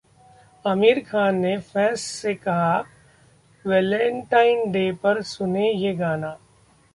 आमिर 0.65 0.99
खान 0.99 1.35
ने 1.35 1.57
फैंस 1.57 2.01
से 2.01 2.33
कहा- 2.33 2.85
वेलेंटाइन 3.65 4.71
डे 4.71 4.91
पर 4.91 5.21
सुनें 5.21 5.71
ये 5.71 5.93
गाना 5.93 6.37